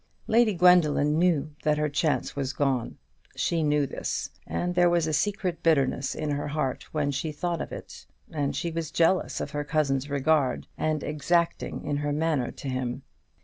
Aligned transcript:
Lady 0.25 0.55
Gwendoline 0.55 1.19
knew 1.19 1.51
that 1.61 1.77
her 1.77 1.87
chance 1.87 2.35
was 2.35 2.53
gone. 2.53 2.97
She 3.35 3.61
knew 3.61 3.85
this; 3.85 4.31
and 4.47 4.73
there 4.73 4.89
was 4.89 5.05
a 5.05 5.13
secret 5.13 5.61
bitterness 5.61 6.15
in 6.15 6.31
her 6.31 6.47
heart 6.47 6.91
when 6.91 7.11
she 7.11 7.31
thought 7.31 7.61
of 7.61 7.71
it, 7.71 8.07
and 8.31 8.55
she 8.55 8.71
was 8.71 8.89
jealous 8.89 9.39
of 9.39 9.51
her 9.51 9.63
cousin's 9.63 10.09
regard, 10.09 10.65
and 10.75 11.03
exacting 11.03 11.85
in 11.85 11.97
her 11.97 12.11
manner 12.11 12.49
to 12.49 12.67
him. 12.67 13.03